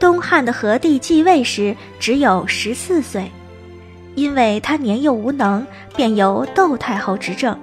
[0.00, 3.30] 东汉的和帝继位时只有十四岁。
[4.16, 5.64] 因为他年幼无能，
[5.94, 7.56] 便由窦太后执政。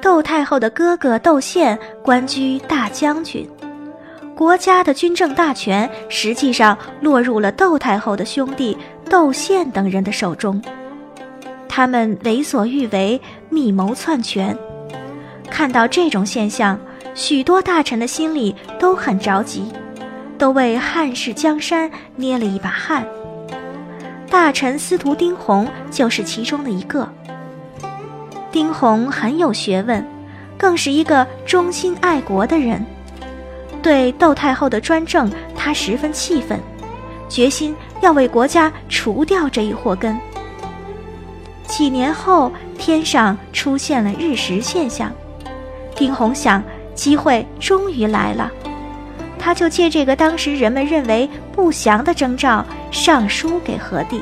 [0.00, 3.46] 窦太后的哥哥窦宪官居大将军，
[4.34, 8.76] 国家的军政大权实际上落入了窦太后的兄弟
[9.10, 10.60] 窦宪等人的手中。
[11.68, 13.20] 他们为所欲为，
[13.50, 14.56] 密谋篡权。
[15.50, 16.78] 看到这种现象，
[17.14, 19.70] 许多大臣的心里都很着急，
[20.38, 23.06] 都为汉室江山捏了一把汗。
[24.30, 27.08] 大臣司徒丁弘就是其中的一个。
[28.50, 30.04] 丁弘很有学问，
[30.56, 32.84] 更是一个忠心爱国的人。
[33.82, 36.58] 对窦太后的专政，他十分气愤，
[37.28, 40.18] 决心要为国家除掉这一祸根。
[41.66, 45.12] 几年后，天上出现了日食现象，
[45.94, 46.62] 丁弘想，
[46.94, 48.50] 机会终于来了。
[49.44, 54.18] 他就借这个当时人们认为不祥的征兆，上书给何帝，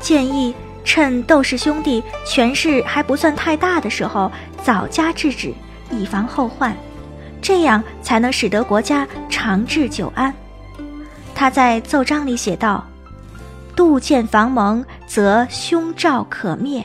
[0.00, 0.52] 建议
[0.84, 4.28] 趁窦氏兄弟权势还不算太大的时候，
[4.60, 5.54] 早加制止，
[5.88, 6.76] 以防后患，
[7.40, 10.34] 这样才能使得国家长治久安。
[11.32, 12.84] 他在奏章里写道
[13.76, 16.84] ：“杜建防蒙，则凶兆可灭。”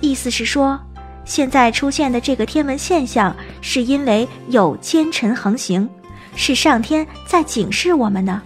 [0.00, 0.80] 意思是说，
[1.26, 5.86] 现在出现的这个天文现象，是因为有奸臣横行。
[6.36, 8.40] 是上天在警示我们呢。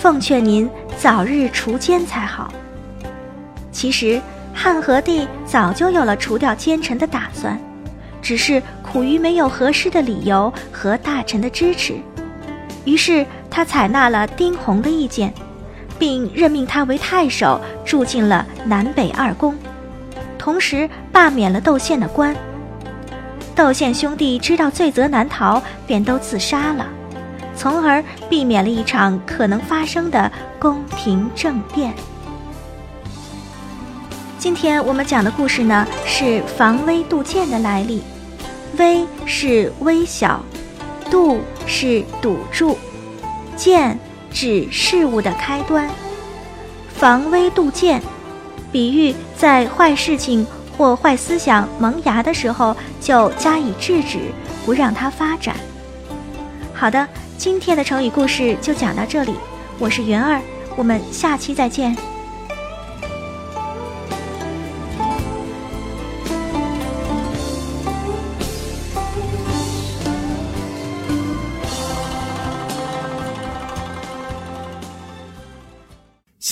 [0.00, 2.52] 奉劝您早日除奸才好。
[3.70, 4.20] 其实
[4.52, 7.58] 汉和帝早就有了除掉奸臣的打算，
[8.22, 11.94] 只是苦于没有合适的理由和大臣的支持，
[12.84, 15.32] 于是他采纳了丁弘的意见，
[15.98, 19.54] 并任命他为太守，住进了南北二宫，
[20.38, 22.34] 同时罢免了窦宪的官。
[23.54, 26.86] 窦宪兄弟知道罪责难逃，便都自杀了，
[27.54, 31.94] 从而避免了一场可能发生的宫廷政变。
[34.40, 38.02] 今天我们讲的故事呢，是防微杜渐的来历。
[38.76, 40.42] 微是微小，
[41.08, 42.76] 杜是堵住，
[43.54, 43.96] 渐
[44.32, 45.88] 指事物的开端。
[46.88, 48.02] 防微杜渐，
[48.72, 50.44] 比喻在坏事情。
[50.76, 54.18] 或坏思想萌芽的时候，就加以制止，
[54.64, 55.54] 不让它发展。
[56.72, 57.06] 好的，
[57.38, 59.34] 今天的成语故事就讲到这里，
[59.78, 60.40] 我是云儿，
[60.76, 62.13] 我们下期再见。